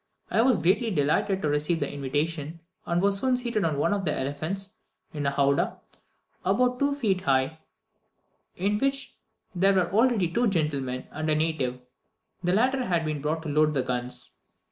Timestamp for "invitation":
1.93-2.59